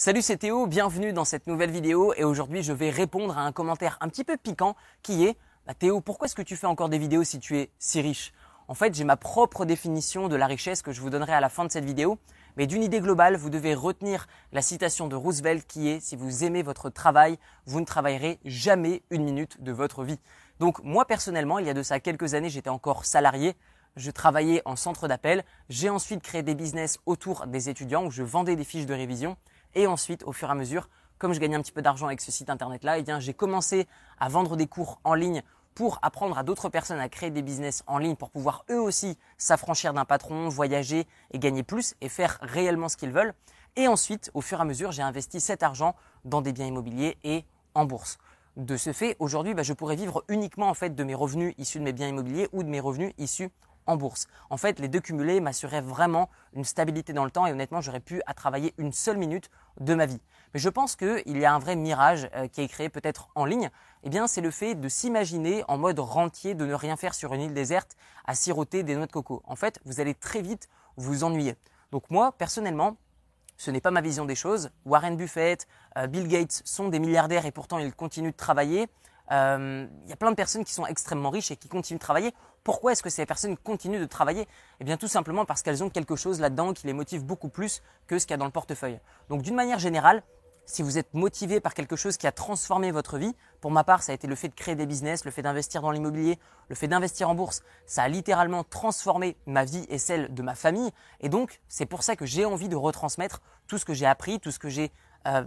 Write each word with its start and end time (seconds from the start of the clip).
Salut 0.00 0.22
c'est 0.22 0.36
Théo, 0.36 0.68
bienvenue 0.68 1.12
dans 1.12 1.24
cette 1.24 1.48
nouvelle 1.48 1.72
vidéo 1.72 2.14
et 2.16 2.22
aujourd'hui 2.22 2.62
je 2.62 2.72
vais 2.72 2.88
répondre 2.88 3.36
à 3.36 3.40
un 3.40 3.50
commentaire 3.50 3.98
un 4.00 4.08
petit 4.08 4.22
peu 4.22 4.36
piquant 4.36 4.76
qui 5.02 5.24
est 5.24 5.36
bah, 5.66 5.74
Théo, 5.74 6.00
pourquoi 6.00 6.26
est-ce 6.26 6.36
que 6.36 6.42
tu 6.42 6.54
fais 6.54 6.68
encore 6.68 6.88
des 6.88 6.98
vidéos 6.98 7.24
si 7.24 7.40
tu 7.40 7.58
es 7.58 7.72
si 7.80 8.00
riche? 8.00 8.32
En 8.68 8.74
fait, 8.74 8.94
j'ai 8.94 9.02
ma 9.02 9.16
propre 9.16 9.64
définition 9.64 10.28
de 10.28 10.36
la 10.36 10.46
richesse 10.46 10.82
que 10.82 10.92
je 10.92 11.00
vous 11.00 11.10
donnerai 11.10 11.32
à 11.32 11.40
la 11.40 11.48
fin 11.48 11.64
de 11.64 11.72
cette 11.72 11.84
vidéo, 11.84 12.16
mais 12.56 12.68
d'une 12.68 12.84
idée 12.84 13.00
globale, 13.00 13.34
vous 13.34 13.50
devez 13.50 13.74
retenir 13.74 14.28
la 14.52 14.62
citation 14.62 15.08
de 15.08 15.16
Roosevelt 15.16 15.66
qui 15.66 15.88
est 15.88 15.98
si 15.98 16.14
vous 16.14 16.44
aimez 16.44 16.62
votre 16.62 16.90
travail, 16.90 17.36
vous 17.66 17.80
ne 17.80 17.84
travaillerez 17.84 18.38
jamais 18.44 19.02
une 19.10 19.24
minute 19.24 19.60
de 19.64 19.72
votre 19.72 20.04
vie. 20.04 20.20
Donc 20.60 20.80
moi 20.84 21.06
personnellement, 21.06 21.58
il 21.58 21.66
y 21.66 21.70
a 21.70 21.74
de 21.74 21.82
ça 21.82 21.98
quelques 21.98 22.34
années, 22.34 22.50
j'étais 22.50 22.70
encore 22.70 23.04
salarié, 23.04 23.56
je 23.96 24.12
travaillais 24.12 24.62
en 24.64 24.76
centre 24.76 25.08
d'appel, 25.08 25.44
j'ai 25.68 25.90
ensuite 25.90 26.22
créé 26.22 26.44
des 26.44 26.54
business 26.54 26.98
autour 27.04 27.48
des 27.48 27.68
étudiants 27.68 28.06
où 28.06 28.12
je 28.12 28.22
vendais 28.22 28.54
des 28.54 28.62
fiches 28.62 28.86
de 28.86 28.94
révision 28.94 29.36
et 29.78 29.86
ensuite, 29.86 30.24
au 30.24 30.32
fur 30.32 30.48
et 30.48 30.50
à 30.50 30.54
mesure, 30.56 30.88
comme 31.18 31.32
je 31.32 31.38
gagnais 31.38 31.54
un 31.54 31.62
petit 31.62 31.70
peu 31.70 31.82
d'argent 31.82 32.06
avec 32.06 32.20
ce 32.20 32.32
site 32.32 32.50
internet-là, 32.50 32.98
eh 32.98 33.04
j'ai 33.20 33.32
commencé 33.32 33.86
à 34.18 34.28
vendre 34.28 34.56
des 34.56 34.66
cours 34.66 35.00
en 35.04 35.14
ligne 35.14 35.40
pour 35.76 36.00
apprendre 36.02 36.36
à 36.36 36.42
d'autres 36.42 36.68
personnes 36.68 36.98
à 36.98 37.08
créer 37.08 37.30
des 37.30 37.42
business 37.42 37.84
en 37.86 37.98
ligne 37.98 38.16
pour 38.16 38.30
pouvoir 38.30 38.64
eux 38.70 38.80
aussi 38.80 39.16
s'affranchir 39.36 39.94
d'un 39.94 40.04
patron, 40.04 40.48
voyager 40.48 41.06
et 41.30 41.38
gagner 41.38 41.62
plus 41.62 41.94
et 42.00 42.08
faire 42.08 42.38
réellement 42.42 42.88
ce 42.88 42.96
qu'ils 42.96 43.12
veulent. 43.12 43.34
Et 43.76 43.86
ensuite, 43.86 44.32
au 44.34 44.40
fur 44.40 44.58
et 44.58 44.62
à 44.62 44.64
mesure, 44.64 44.90
j'ai 44.90 45.02
investi 45.02 45.40
cet 45.40 45.62
argent 45.62 45.94
dans 46.24 46.40
des 46.40 46.52
biens 46.52 46.66
immobiliers 46.66 47.16
et 47.22 47.44
en 47.74 47.84
bourse. 47.84 48.18
De 48.56 48.76
ce 48.76 48.92
fait, 48.92 49.14
aujourd'hui, 49.20 49.54
bah, 49.54 49.62
je 49.62 49.74
pourrais 49.74 49.94
vivre 49.94 50.24
uniquement 50.26 50.68
en 50.68 50.74
fait 50.74 50.96
de 50.96 51.04
mes 51.04 51.14
revenus 51.14 51.54
issus 51.56 51.78
de 51.78 51.84
mes 51.84 51.92
biens 51.92 52.08
immobiliers 52.08 52.48
ou 52.52 52.64
de 52.64 52.68
mes 52.68 52.80
revenus 52.80 53.12
issus 53.16 53.50
en 53.88 53.96
bourse. 53.96 54.28
En 54.50 54.56
fait, 54.56 54.78
les 54.78 54.86
deux 54.86 55.00
cumulés 55.00 55.40
m'assuraient 55.40 55.80
vraiment 55.80 56.28
une 56.52 56.64
stabilité 56.64 57.12
dans 57.12 57.24
le 57.24 57.30
temps 57.30 57.46
et 57.46 57.52
honnêtement, 57.52 57.80
j'aurais 57.80 58.00
pu 58.00 58.22
à 58.26 58.34
travailler 58.34 58.74
une 58.78 58.92
seule 58.92 59.16
minute 59.16 59.50
de 59.80 59.94
ma 59.94 60.06
vie. 60.06 60.20
Mais 60.54 60.60
je 60.60 60.68
pense 60.68 60.94
qu'il 60.94 61.38
y 61.38 61.44
a 61.44 61.52
un 61.52 61.58
vrai 61.58 61.74
mirage 61.74 62.28
euh, 62.34 62.46
qui 62.48 62.60
est 62.60 62.68
créé 62.68 62.88
peut-être 62.88 63.30
en 63.34 63.44
ligne. 63.44 63.70
Eh 64.04 64.10
bien, 64.10 64.26
c'est 64.26 64.40
le 64.40 64.50
fait 64.50 64.74
de 64.74 64.88
s'imaginer 64.88 65.64
en 65.68 65.78
mode 65.78 65.98
rentier, 65.98 66.54
de 66.54 66.64
ne 66.64 66.74
rien 66.74 66.96
faire 66.96 67.14
sur 67.14 67.34
une 67.34 67.40
île 67.40 67.54
déserte 67.54 67.96
à 68.26 68.34
siroter 68.34 68.82
des 68.82 68.94
noix 68.94 69.06
de 69.06 69.12
coco. 69.12 69.42
En 69.44 69.56
fait, 69.56 69.80
vous 69.84 70.00
allez 70.00 70.14
très 70.14 70.42
vite 70.42 70.68
vous 70.96 71.24
ennuyer. 71.24 71.56
Donc 71.90 72.10
moi, 72.10 72.32
personnellement, 72.32 72.96
ce 73.56 73.70
n'est 73.70 73.80
pas 73.80 73.90
ma 73.90 74.00
vision 74.00 74.24
des 74.24 74.36
choses. 74.36 74.70
Warren 74.84 75.16
Buffett, 75.16 75.66
euh, 75.96 76.06
Bill 76.06 76.28
Gates 76.28 76.62
sont 76.64 76.88
des 76.88 77.00
milliardaires 77.00 77.44
et 77.44 77.50
pourtant 77.50 77.78
ils 77.78 77.92
continuent 77.92 78.30
de 78.30 78.36
travailler. 78.36 78.88
Euh, 79.30 79.86
il 80.04 80.10
y 80.10 80.12
a 80.12 80.16
plein 80.16 80.30
de 80.30 80.36
personnes 80.36 80.64
qui 80.64 80.72
sont 80.72 80.86
extrêmement 80.86 81.30
riches 81.30 81.50
et 81.50 81.56
qui 81.56 81.68
continuent 81.68 81.98
de 81.98 82.02
travailler. 82.02 82.34
Pourquoi 82.64 82.92
est-ce 82.92 83.02
que 83.02 83.10
ces 83.10 83.26
personnes 83.26 83.56
continuent 83.56 84.00
de 84.00 84.06
travailler? 84.06 84.48
Eh 84.80 84.84
bien 84.84 84.96
tout 84.96 85.08
simplement 85.08 85.44
parce 85.44 85.62
qu'elles 85.62 85.84
ont 85.84 85.90
quelque 85.90 86.16
chose 86.16 86.40
là-dedans 86.40 86.72
qui 86.72 86.86
les 86.86 86.92
motive 86.92 87.24
beaucoup 87.24 87.48
plus 87.48 87.82
que 88.06 88.18
ce 88.18 88.26
qu'il 88.26 88.32
y 88.32 88.34
a 88.34 88.38
dans 88.38 88.46
le 88.46 88.50
portefeuille. 88.50 89.00
Donc 89.28 89.42
d'une 89.42 89.54
manière 89.54 89.78
générale, 89.78 90.22
si 90.68 90.82
vous 90.82 90.98
êtes 90.98 91.14
motivé 91.14 91.60
par 91.60 91.72
quelque 91.72 91.96
chose 91.96 92.18
qui 92.18 92.26
a 92.26 92.32
transformé 92.32 92.90
votre 92.90 93.16
vie, 93.16 93.34
pour 93.62 93.70
ma 93.70 93.84
part, 93.84 94.02
ça 94.02 94.12
a 94.12 94.14
été 94.14 94.26
le 94.26 94.34
fait 94.34 94.48
de 94.48 94.54
créer 94.54 94.74
des 94.74 94.84
business, 94.84 95.24
le 95.24 95.30
fait 95.30 95.40
d'investir 95.40 95.80
dans 95.80 95.90
l'immobilier, 95.90 96.38
le 96.68 96.74
fait 96.74 96.88
d'investir 96.88 97.30
en 97.30 97.34
bourse, 97.34 97.62
ça 97.86 98.02
a 98.02 98.08
littéralement 98.08 98.64
transformé 98.64 99.38
ma 99.46 99.64
vie 99.64 99.86
et 99.88 99.96
celle 99.96 100.32
de 100.34 100.42
ma 100.42 100.54
famille. 100.54 100.90
Et 101.20 101.30
donc, 101.30 101.60
c'est 101.68 101.86
pour 101.86 102.02
ça 102.02 102.16
que 102.16 102.26
j'ai 102.26 102.44
envie 102.44 102.68
de 102.68 102.76
retransmettre 102.76 103.40
tout 103.66 103.78
ce 103.78 103.86
que 103.86 103.94
j'ai 103.94 104.04
appris, 104.04 104.40
tout 104.40 104.50
ce 104.50 104.58
que 104.58 104.68
j'ai 104.68 104.92
euh, 105.26 105.42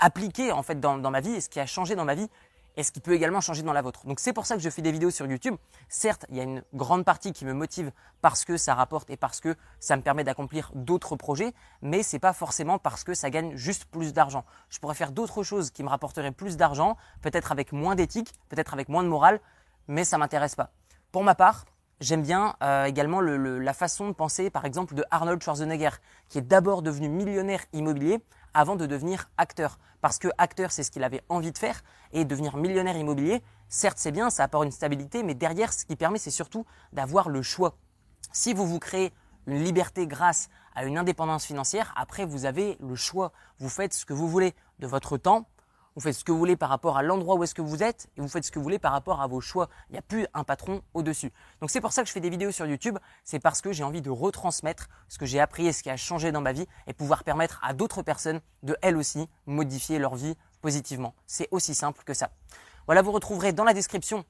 appliqué 0.00 0.50
en 0.50 0.64
fait 0.64 0.80
dans, 0.80 0.98
dans 0.98 1.12
ma 1.12 1.20
vie 1.20 1.34
et 1.34 1.40
ce 1.40 1.48
qui 1.48 1.60
a 1.60 1.66
changé 1.66 1.94
dans 1.94 2.04
ma 2.04 2.16
vie 2.16 2.28
et 2.76 2.82
ce 2.82 2.92
qui 2.92 3.00
peut 3.00 3.14
également 3.14 3.40
changer 3.40 3.62
dans 3.62 3.72
la 3.72 3.82
vôtre. 3.82 4.06
Donc 4.06 4.20
c'est 4.20 4.32
pour 4.32 4.46
ça 4.46 4.56
que 4.56 4.62
je 4.62 4.70
fais 4.70 4.82
des 4.82 4.92
vidéos 4.92 5.10
sur 5.10 5.26
YouTube. 5.26 5.56
Certes, 5.88 6.26
il 6.28 6.36
y 6.36 6.40
a 6.40 6.42
une 6.42 6.62
grande 6.74 7.04
partie 7.04 7.32
qui 7.32 7.44
me 7.44 7.52
motive 7.52 7.90
parce 8.20 8.44
que 8.44 8.56
ça 8.56 8.74
rapporte 8.74 9.10
et 9.10 9.16
parce 9.16 9.40
que 9.40 9.56
ça 9.80 9.96
me 9.96 10.02
permet 10.02 10.24
d'accomplir 10.24 10.70
d'autres 10.74 11.16
projets, 11.16 11.54
mais 11.82 12.02
c'est 12.02 12.18
pas 12.18 12.32
forcément 12.32 12.78
parce 12.78 13.04
que 13.04 13.14
ça 13.14 13.30
gagne 13.30 13.56
juste 13.56 13.86
plus 13.86 14.12
d'argent. 14.12 14.44
Je 14.68 14.78
pourrais 14.78 14.94
faire 14.94 15.12
d'autres 15.12 15.42
choses 15.42 15.70
qui 15.70 15.82
me 15.82 15.88
rapporteraient 15.88 16.32
plus 16.32 16.56
d'argent, 16.56 16.96
peut-être 17.22 17.52
avec 17.52 17.72
moins 17.72 17.94
d'éthique, 17.94 18.32
peut-être 18.48 18.74
avec 18.74 18.88
moins 18.88 19.02
de 19.02 19.08
morale, 19.08 19.40
mais 19.88 20.04
ça 20.04 20.18
m'intéresse 20.18 20.54
pas. 20.54 20.72
Pour 21.12 21.24
ma 21.24 21.34
part, 21.34 21.64
J'aime 22.00 22.20
bien 22.22 22.56
euh, 22.62 22.84
également 22.84 23.22
la 23.22 23.72
façon 23.72 24.08
de 24.08 24.12
penser, 24.12 24.50
par 24.50 24.66
exemple, 24.66 24.94
de 24.94 25.02
Arnold 25.10 25.42
Schwarzenegger, 25.42 25.90
qui 26.28 26.38
est 26.38 26.42
d'abord 26.42 26.82
devenu 26.82 27.08
millionnaire 27.08 27.64
immobilier 27.72 28.22
avant 28.52 28.76
de 28.76 28.84
devenir 28.84 29.30
acteur. 29.38 29.78
Parce 30.02 30.18
que 30.18 30.28
acteur, 30.36 30.72
c'est 30.72 30.82
ce 30.82 30.90
qu'il 30.90 31.04
avait 31.04 31.22
envie 31.30 31.52
de 31.52 31.58
faire, 31.58 31.82
et 32.12 32.26
devenir 32.26 32.58
millionnaire 32.58 32.98
immobilier, 32.98 33.42
certes 33.70 33.96
c'est 33.98 34.12
bien, 34.12 34.28
ça 34.28 34.44
apporte 34.44 34.66
une 34.66 34.72
stabilité, 34.72 35.22
mais 35.22 35.34
derrière, 35.34 35.72
ce 35.72 35.86
qui 35.86 35.96
permet, 35.96 36.18
c'est 36.18 36.30
surtout 36.30 36.66
d'avoir 36.92 37.30
le 37.30 37.40
choix. 37.40 37.78
Si 38.30 38.52
vous 38.52 38.66
vous 38.66 38.78
créez 38.78 39.14
une 39.46 39.64
liberté 39.64 40.06
grâce 40.06 40.50
à 40.74 40.84
une 40.84 40.98
indépendance 40.98 41.46
financière, 41.46 41.94
après 41.96 42.26
vous 42.26 42.44
avez 42.44 42.76
le 42.80 42.94
choix. 42.94 43.32
Vous 43.58 43.70
faites 43.70 43.94
ce 43.94 44.04
que 44.04 44.12
vous 44.12 44.28
voulez 44.28 44.54
de 44.80 44.86
votre 44.86 45.16
temps, 45.16 45.46
vous 45.96 46.02
faites 46.02 46.14
ce 46.14 46.24
que 46.24 46.30
vous 46.30 46.38
voulez 46.38 46.56
par 46.56 46.68
rapport 46.68 46.98
à 46.98 47.02
l'endroit 47.02 47.36
où 47.36 47.42
est-ce 47.42 47.54
que 47.54 47.62
vous 47.62 47.82
êtes 47.82 48.08
et 48.16 48.20
vous 48.20 48.28
faites 48.28 48.44
ce 48.44 48.50
que 48.50 48.58
vous 48.58 48.62
voulez 48.62 48.78
par 48.78 48.92
rapport 48.92 49.22
à 49.22 49.26
vos 49.26 49.40
choix. 49.40 49.70
Il 49.88 49.92
n'y 49.92 49.98
a 49.98 50.02
plus 50.02 50.26
un 50.34 50.44
patron 50.44 50.82
au-dessus. 50.92 51.32
Donc 51.60 51.70
c'est 51.70 51.80
pour 51.80 51.92
ça 51.92 52.02
que 52.02 52.08
je 52.08 52.12
fais 52.12 52.20
des 52.20 52.28
vidéos 52.28 52.52
sur 52.52 52.66
YouTube, 52.66 52.98
c'est 53.24 53.40
parce 53.40 53.62
que 53.62 53.72
j'ai 53.72 53.82
envie 53.82 54.02
de 54.02 54.10
retransmettre 54.10 54.88
ce 55.08 55.16
que 55.16 55.24
j'ai 55.24 55.40
appris 55.40 55.66
et 55.66 55.72
ce 55.72 55.82
qui 55.82 55.88
a 55.88 55.96
changé 55.96 56.32
dans 56.32 56.42
ma 56.42 56.52
vie 56.52 56.66
et 56.86 56.92
pouvoir 56.92 57.24
permettre 57.24 57.58
à 57.62 57.72
d'autres 57.72 58.02
personnes 58.02 58.40
de 58.62 58.76
elles 58.82 58.96
aussi 58.96 59.26
modifier 59.46 59.98
leur 59.98 60.14
vie 60.16 60.36
positivement. 60.60 61.14
C'est 61.26 61.48
aussi 61.50 61.74
simple 61.74 62.02
que 62.04 62.12
ça. 62.12 62.30
Voilà, 62.84 63.00
vous 63.00 63.12
retrouverez 63.12 63.54
dans 63.54 63.64
la 63.64 63.72
description 63.72 64.24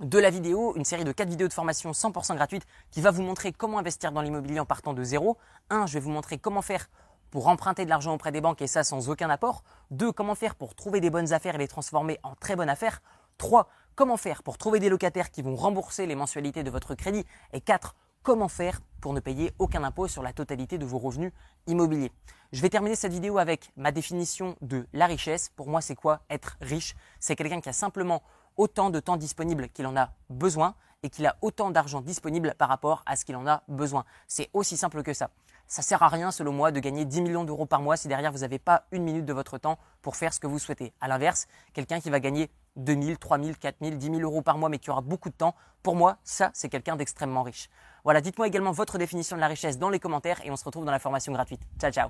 de 0.00 0.18
la 0.18 0.30
vidéo, 0.30 0.74
une 0.74 0.84
série 0.84 1.04
de 1.04 1.12
4 1.12 1.28
vidéos 1.28 1.46
de 1.46 1.52
formation 1.52 1.92
100% 1.92 2.34
gratuites 2.34 2.66
qui 2.90 3.00
va 3.00 3.12
vous 3.12 3.22
montrer 3.22 3.52
comment 3.52 3.78
investir 3.78 4.10
dans 4.10 4.22
l'immobilier 4.22 4.58
en 4.58 4.66
partant 4.66 4.92
de 4.92 5.04
zéro. 5.04 5.38
Un, 5.70 5.86
je 5.86 5.94
vais 5.94 6.00
vous 6.00 6.10
montrer 6.10 6.38
comment 6.38 6.62
faire 6.62 6.88
pour 7.34 7.48
emprunter 7.48 7.84
de 7.84 7.90
l'argent 7.90 8.14
auprès 8.14 8.30
des 8.30 8.40
banques 8.40 8.62
et 8.62 8.68
ça 8.68 8.84
sans 8.84 9.10
aucun 9.10 9.28
apport. 9.28 9.64
Deux, 9.90 10.12
comment 10.12 10.36
faire 10.36 10.54
pour 10.54 10.76
trouver 10.76 11.00
des 11.00 11.10
bonnes 11.10 11.32
affaires 11.32 11.56
et 11.56 11.58
les 11.58 11.66
transformer 11.66 12.20
en 12.22 12.36
très 12.36 12.54
bonnes 12.54 12.68
affaires? 12.68 13.02
Trois, 13.38 13.66
comment 13.96 14.16
faire 14.16 14.44
pour 14.44 14.56
trouver 14.56 14.78
des 14.78 14.88
locataires 14.88 15.32
qui 15.32 15.42
vont 15.42 15.56
rembourser 15.56 16.06
les 16.06 16.14
mensualités 16.14 16.62
de 16.62 16.70
votre 16.70 16.94
crédit? 16.94 17.26
Et 17.52 17.60
quatre, 17.60 17.96
comment 18.22 18.46
faire 18.46 18.80
pour 19.00 19.14
ne 19.14 19.18
payer 19.18 19.52
aucun 19.58 19.82
impôt 19.82 20.06
sur 20.06 20.22
la 20.22 20.32
totalité 20.32 20.78
de 20.78 20.86
vos 20.86 20.98
revenus 20.98 21.32
immobiliers? 21.66 22.12
Je 22.52 22.62
vais 22.62 22.70
terminer 22.70 22.94
cette 22.94 23.12
vidéo 23.12 23.38
avec 23.38 23.72
ma 23.76 23.90
définition 23.90 24.54
de 24.60 24.86
la 24.92 25.06
richesse. 25.06 25.50
Pour 25.56 25.68
moi, 25.68 25.80
c'est 25.80 25.96
quoi 25.96 26.20
être 26.30 26.56
riche? 26.60 26.94
C'est 27.18 27.34
quelqu'un 27.34 27.60
qui 27.60 27.68
a 27.68 27.72
simplement 27.72 28.22
autant 28.56 28.90
de 28.90 29.00
temps 29.00 29.16
disponible 29.16 29.70
qu'il 29.70 29.88
en 29.88 29.96
a 29.96 30.12
besoin 30.30 30.76
et 31.02 31.10
qu'il 31.10 31.26
a 31.26 31.36
autant 31.42 31.72
d'argent 31.72 32.00
disponible 32.00 32.54
par 32.56 32.68
rapport 32.68 33.02
à 33.06 33.16
ce 33.16 33.24
qu'il 33.24 33.34
en 33.34 33.48
a 33.48 33.64
besoin. 33.66 34.04
C'est 34.28 34.50
aussi 34.52 34.76
simple 34.76 35.02
que 35.02 35.12
ça. 35.12 35.30
Ça 35.66 35.82
sert 35.82 36.02
à 36.02 36.08
rien, 36.08 36.30
selon 36.30 36.52
moi, 36.52 36.70
de 36.70 36.80
gagner 36.80 37.04
10 37.04 37.22
millions 37.22 37.44
d'euros 37.44 37.66
par 37.66 37.80
mois 37.80 37.96
si 37.96 38.08
derrière 38.08 38.32
vous 38.32 38.40
n'avez 38.40 38.58
pas 38.58 38.84
une 38.92 39.02
minute 39.02 39.24
de 39.24 39.32
votre 39.32 39.58
temps 39.58 39.78
pour 40.02 40.16
faire 40.16 40.32
ce 40.32 40.40
que 40.40 40.46
vous 40.46 40.58
souhaitez. 40.58 40.92
À 41.00 41.08
l'inverse, 41.08 41.46
quelqu'un 41.72 42.00
qui 42.00 42.10
va 42.10 42.20
gagner 42.20 42.50
2000, 42.76 43.18
3000, 43.18 43.56
4000, 43.56 43.98
10 43.98 44.06
000 44.06 44.20
euros 44.20 44.42
par 44.42 44.58
mois 44.58 44.68
mais 44.68 44.78
qui 44.78 44.90
aura 44.90 45.00
beaucoup 45.00 45.30
de 45.30 45.34
temps, 45.34 45.54
pour 45.82 45.96
moi, 45.96 46.18
ça, 46.24 46.50
c'est 46.54 46.68
quelqu'un 46.68 46.96
d'extrêmement 46.96 47.42
riche. 47.42 47.68
Voilà, 48.04 48.20
dites-moi 48.20 48.46
également 48.46 48.72
votre 48.72 48.98
définition 48.98 49.36
de 49.36 49.40
la 49.40 49.48
richesse 49.48 49.78
dans 49.78 49.90
les 49.90 49.98
commentaires 50.00 50.40
et 50.44 50.50
on 50.50 50.56
se 50.56 50.64
retrouve 50.64 50.84
dans 50.84 50.92
la 50.92 50.98
formation 50.98 51.32
gratuite. 51.32 51.62
Ciao, 51.78 51.90
ciao 51.90 52.08